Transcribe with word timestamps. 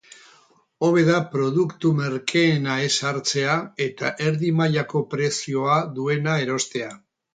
Hobe 0.85 1.01
da 1.09 1.17
produktu 1.33 1.91
merkeena 1.99 2.77
ez 2.85 2.95
hartzea 3.09 3.57
eta 3.89 4.11
erdi 4.31 4.53
mailako 4.63 5.03
prezioa 5.13 5.77
duena 6.01 6.39
erostea. 6.47 6.91